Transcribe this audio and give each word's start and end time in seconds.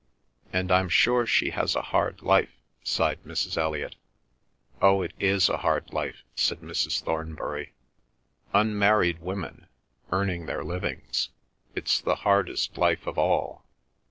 "And 0.51 0.71
I'm 0.71 0.89
sure 0.89 1.27
she 1.27 1.51
has 1.51 1.75
a 1.75 1.83
hard 1.83 2.23
life," 2.23 2.49
sighed 2.83 3.21
Mrs. 3.23 3.55
Elliot. 3.55 3.97
"Oh, 4.81 5.03
it 5.03 5.13
is 5.19 5.47
a 5.47 5.57
hard 5.59 5.93
life," 5.93 6.23
said 6.35 6.61
Mrs. 6.61 7.03
Thornbury. 7.03 7.73
"Unmarried 8.51 9.21
women—earning 9.21 10.47
their 10.47 10.63
livings—it's 10.63 12.01
the 12.01 12.15
hardest 12.15 12.79
life 12.79 13.05
of 13.05 13.19
all." 13.19 13.63